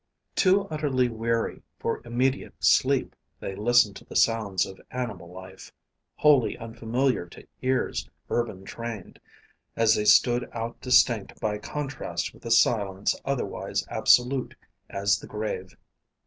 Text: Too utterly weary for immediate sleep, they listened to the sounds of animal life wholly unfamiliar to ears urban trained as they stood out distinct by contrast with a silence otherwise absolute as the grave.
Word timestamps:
Too 0.33 0.61
utterly 0.69 1.09
weary 1.09 1.61
for 1.77 2.01
immediate 2.03 2.55
sleep, 2.57 3.15
they 3.39 3.55
listened 3.55 3.95
to 3.97 4.03
the 4.03 4.15
sounds 4.15 4.65
of 4.65 4.81
animal 4.89 5.31
life 5.31 5.71
wholly 6.15 6.57
unfamiliar 6.57 7.27
to 7.27 7.45
ears 7.61 8.09
urban 8.27 8.65
trained 8.65 9.19
as 9.75 9.93
they 9.93 10.05
stood 10.05 10.49
out 10.53 10.81
distinct 10.81 11.39
by 11.39 11.59
contrast 11.59 12.33
with 12.33 12.43
a 12.47 12.49
silence 12.49 13.15
otherwise 13.25 13.85
absolute 13.91 14.55
as 14.89 15.19
the 15.19 15.27
grave. 15.27 15.77